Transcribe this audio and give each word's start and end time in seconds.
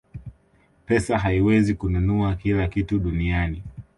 pesa 0.85 1.17
haiwezi 1.17 1.75
kununua 1.75 2.35
kila 2.35 2.67
kitu 2.67 2.99
duniani 2.99 3.63